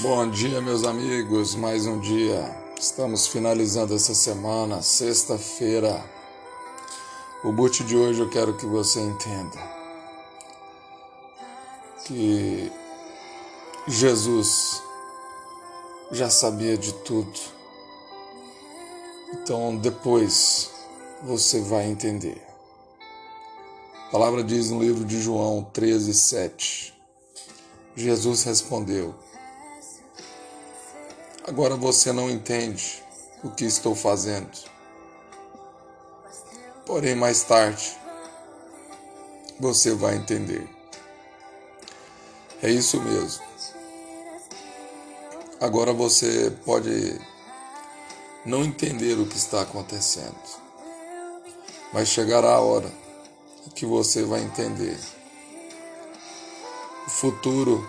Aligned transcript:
Bom 0.00 0.28
dia, 0.28 0.60
meus 0.60 0.82
amigos. 0.82 1.54
Mais 1.54 1.86
um 1.86 2.00
dia. 2.00 2.44
Estamos 2.76 3.28
finalizando 3.28 3.94
essa 3.94 4.12
semana, 4.12 4.82
sexta-feira. 4.82 6.04
O 7.44 7.52
boot 7.52 7.84
de 7.84 7.96
hoje 7.96 8.20
eu 8.20 8.28
quero 8.28 8.56
que 8.56 8.66
você 8.66 9.00
entenda 9.00 9.56
que 12.04 12.72
Jesus 13.86 14.82
já 16.10 16.28
sabia 16.28 16.76
de 16.76 16.92
tudo. 16.92 17.38
Então 19.32 19.76
depois 19.76 20.70
você 21.22 21.60
vai 21.60 21.86
entender. 21.86 22.42
A 24.08 24.10
palavra 24.10 24.42
diz 24.42 24.70
no 24.70 24.82
livro 24.82 25.04
de 25.04 25.22
João 25.22 25.62
13, 25.72 26.12
7. 26.12 26.94
Jesus 27.94 28.42
respondeu: 28.42 29.14
Agora 31.46 31.76
você 31.76 32.10
não 32.10 32.30
entende 32.30 33.04
o 33.42 33.50
que 33.50 33.66
estou 33.66 33.94
fazendo. 33.94 34.50
Porém, 36.86 37.14
mais 37.14 37.42
tarde, 37.42 37.94
você 39.60 39.94
vai 39.94 40.16
entender. 40.16 40.66
É 42.62 42.70
isso 42.70 42.98
mesmo. 43.02 43.44
Agora 45.60 45.92
você 45.92 46.50
pode 46.64 47.20
não 48.46 48.64
entender 48.64 49.18
o 49.18 49.26
que 49.26 49.36
está 49.36 49.60
acontecendo, 49.60 50.34
mas 51.92 52.08
chegará 52.08 52.54
a 52.54 52.60
hora 52.60 52.90
que 53.74 53.84
você 53.84 54.22
vai 54.22 54.42
entender. 54.42 54.98
O 57.06 57.10
futuro 57.10 57.86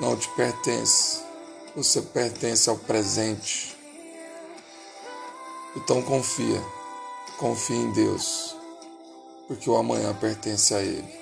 não 0.00 0.16
te 0.16 0.28
pertence 0.36 1.29
você 1.74 2.02
pertence 2.02 2.68
ao 2.68 2.76
presente. 2.76 3.76
Então 5.76 6.02
confia, 6.02 6.60
confia 7.38 7.76
em 7.76 7.92
Deus, 7.92 8.56
porque 9.46 9.70
o 9.70 9.76
amanhã 9.76 10.12
pertence 10.14 10.74
a 10.74 10.80
Ele. 10.80 11.20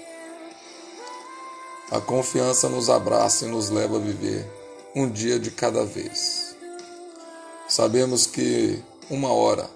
A 1.91 2.01
confiança 2.01 2.69
nos 2.69 2.89
abraça 2.91 3.45
e 3.45 3.49
nos 3.49 3.71
leva 3.71 3.97
a 3.97 4.01
viver 4.01 4.47
um 4.95 5.09
dia 5.11 5.39
de 5.39 5.51
cada 5.51 5.85
vez. 5.85 6.57
Sabemos 7.69 8.27
que 8.27 8.83
uma 9.11 9.33
hora 9.33 9.69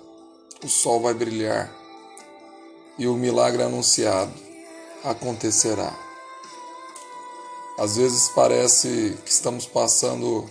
o 0.65 0.69
sol 0.69 1.01
vai 1.01 1.15
brilhar 1.15 1.71
e 2.99 3.07
o 3.07 3.15
milagre 3.15 3.63
anunciado 3.63 4.33
acontecerá. 5.05 5.93
Às 7.79 7.97
vezes 7.97 8.29
parece 8.29 9.19
que 9.25 9.31
estamos 9.31 9.67
passando 9.67 10.49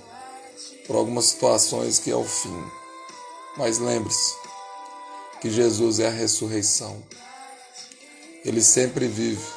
por 0.92 0.98
algumas 0.98 1.28
situações 1.28 2.00
que 2.00 2.12
é 2.12 2.16
o 2.18 2.26
fim. 2.26 2.70
Mas 3.56 3.80
lembre-se 3.80 4.36
que 5.40 5.50
Jesus 5.50 6.02
é 6.02 6.08
a 6.08 6.12
ressurreição. 6.12 7.02
Ele 8.44 8.62
sempre 8.62 9.08
vive 9.08 9.48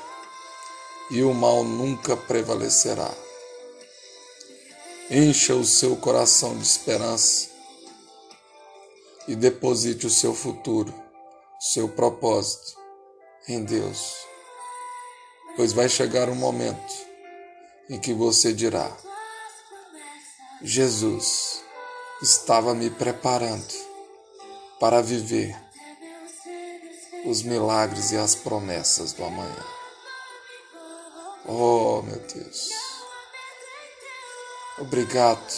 e 1.11 1.25
o 1.25 1.35
mal 1.35 1.65
nunca 1.65 2.17
prevalecerá. 2.17 3.13
Encha 5.11 5.57
o 5.57 5.65
seu 5.65 5.97
coração 5.97 6.57
de 6.57 6.63
esperança 6.63 7.49
e 9.27 9.35
deposite 9.35 10.07
o 10.07 10.11
seu 10.11 10.33
futuro, 10.33 10.95
seu 11.59 11.89
propósito 11.89 12.77
em 13.49 13.65
Deus. 13.65 14.15
Pois 15.57 15.73
vai 15.73 15.89
chegar 15.89 16.29
um 16.29 16.37
momento 16.37 16.95
em 17.91 17.99
que 17.99 18.15
você 18.15 18.53
dirá: 18.53 18.97
Jesus 20.67 21.63
estava 22.23 22.75
me 22.75 22.89
preparando 22.89 23.75
para 24.81 25.03
viver 25.03 25.55
os 27.27 27.43
milagres 27.43 28.13
e 28.13 28.17
as 28.17 28.35
promessas 28.35 29.13
do 29.13 29.25
amanhã. 29.25 29.65
Oh, 31.45 32.01
meu 32.01 32.19
Deus. 32.19 32.71
Obrigado. 34.79 35.53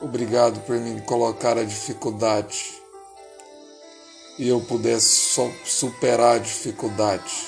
Obrigado 0.00 0.60
por 0.60 0.76
me 0.78 0.98
colocar 1.02 1.58
a 1.58 1.64
dificuldade 1.64 2.80
e 4.38 4.48
eu 4.48 4.58
pudesse 4.62 5.38
superar 5.66 6.36
a 6.36 6.38
dificuldade, 6.38 7.46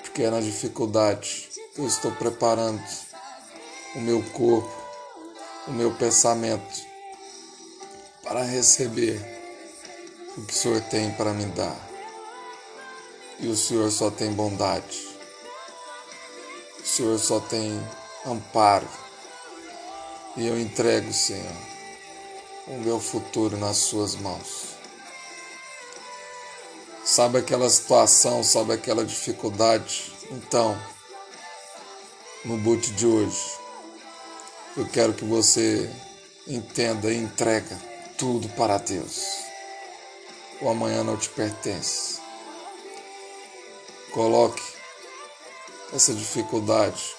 porque 0.00 0.22
é 0.22 0.30
na 0.30 0.40
dificuldade 0.40 1.50
que 1.74 1.80
eu 1.82 1.86
estou 1.86 2.10
preparando 2.12 2.82
o 3.94 4.00
meu 4.00 4.22
corpo, 4.30 4.72
o 5.68 5.72
meu 5.72 5.92
pensamento, 5.94 6.80
para 8.22 8.42
receber 8.42 9.20
o 10.36 10.42
que 10.44 10.52
o 10.52 10.56
Senhor 10.56 10.80
tem 10.82 11.12
para 11.12 11.32
me 11.32 11.44
dar. 11.46 11.76
E 13.38 13.48
o 13.48 13.56
Senhor 13.56 13.90
só 13.90 14.10
tem 14.10 14.32
bondade, 14.32 15.08
o 16.80 16.86
Senhor 16.86 17.18
só 17.18 17.40
tem 17.40 17.80
amparo. 18.24 18.88
E 20.36 20.46
eu 20.46 20.58
entrego, 20.58 21.12
Senhor, 21.12 21.52
o 22.68 22.78
meu 22.78 22.98
futuro 22.98 23.58
nas 23.58 23.76
Suas 23.76 24.14
mãos. 24.14 24.72
Sabe 27.04 27.38
aquela 27.38 27.68
situação, 27.68 28.42
sabe 28.44 28.72
aquela 28.72 29.04
dificuldade? 29.04 30.14
Então, 30.30 30.80
no 32.44 32.56
boot 32.56 32.92
de 32.92 33.06
hoje, 33.06 33.61
eu 34.76 34.88
quero 34.88 35.12
que 35.12 35.24
você 35.24 35.90
entenda 36.46 37.12
e 37.12 37.16
entrega 37.16 37.78
tudo 38.16 38.48
para 38.50 38.78
Deus. 38.78 39.22
O 40.60 40.68
amanhã 40.68 41.04
não 41.04 41.16
te 41.16 41.28
pertence. 41.28 42.20
Coloque 44.12 44.62
essa 45.92 46.14
dificuldade 46.14 47.14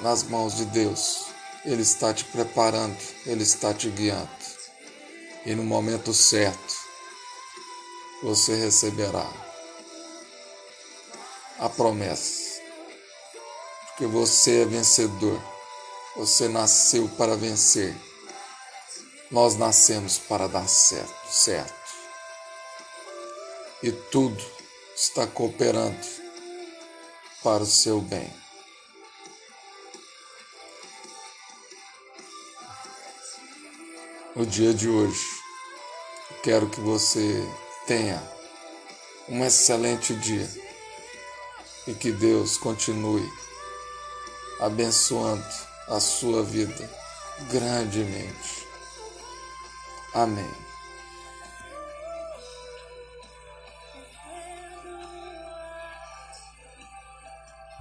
nas 0.00 0.22
mãos 0.24 0.56
de 0.56 0.66
Deus. 0.66 1.26
Ele 1.64 1.82
está 1.82 2.12
te 2.12 2.24
preparando, 2.24 2.98
ele 3.24 3.42
está 3.42 3.72
te 3.72 3.88
guiando. 3.88 4.28
E 5.46 5.54
no 5.54 5.64
momento 5.64 6.12
certo, 6.12 6.76
você 8.22 8.54
receberá 8.54 9.30
a 11.58 11.68
promessa. 11.68 12.60
Porque 13.88 14.06
você 14.06 14.62
é 14.62 14.64
vencedor. 14.66 15.55
Você 16.16 16.48
nasceu 16.48 17.08
para 17.10 17.36
vencer. 17.36 17.94
Nós 19.30 19.54
nascemos 19.54 20.18
para 20.18 20.48
dar 20.48 20.66
certo, 20.66 21.30
certo. 21.30 21.74
E 23.82 23.92
tudo 23.92 24.42
está 24.94 25.26
cooperando 25.26 26.06
para 27.42 27.62
o 27.62 27.66
seu 27.66 28.00
bem. 28.00 28.32
No 34.34 34.46
dia 34.46 34.72
de 34.72 34.88
hoje, 34.88 35.24
quero 36.42 36.68
que 36.70 36.80
você 36.80 37.46
tenha 37.86 38.22
um 39.28 39.44
excelente 39.44 40.14
dia 40.14 40.48
e 41.86 41.94
que 41.94 42.10
Deus 42.10 42.56
continue 42.56 43.30
abençoando 44.60 45.75
a 45.88 46.00
sua 46.00 46.42
vida 46.42 46.88
grandemente. 47.50 48.66
Amém. 50.14 50.65